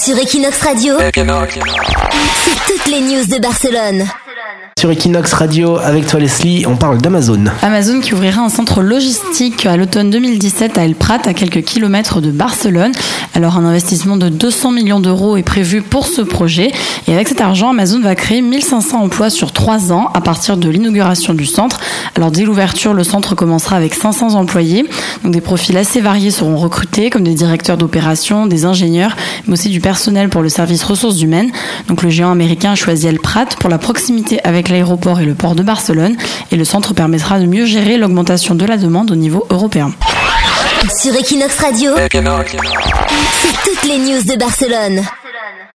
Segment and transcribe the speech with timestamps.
[0.00, 1.12] Sur Equinox Radio, c'est
[2.66, 4.08] toutes les news de Barcelone.
[4.78, 7.44] Sur Equinox Radio, avec toi Leslie, on parle d'Amazon.
[7.62, 12.20] Amazon qui ouvrira un centre logistique à l'automne 2017 à El Prat, à quelques kilomètres
[12.20, 12.90] de Barcelone.
[13.34, 16.72] Alors un investissement de 200 millions d'euros est prévu pour ce projet.
[17.06, 20.68] Et avec cet argent, Amazon va créer 1500 emplois sur 3 ans à partir de
[20.68, 21.78] l'inauguration du centre.
[22.16, 24.84] Alors dès l'ouverture, le centre commencera avec 500 employés.
[25.22, 29.16] Donc des profils assez variés seront recrutés, comme des directeurs d'opération, des ingénieurs,
[29.46, 31.52] mais aussi du personnel pour le service ressources humaines.
[31.86, 35.34] Donc le géant américain a choisi El Prat pour la proximité avec l'aéroport et le
[35.34, 36.16] port de Barcelone.
[36.52, 39.92] Et le centre permettra de mieux gérer l'augmentation de la demande au niveau européen.
[41.00, 42.20] Sur Equinox Radio, c'est
[43.64, 45.02] toutes les news de Barcelone.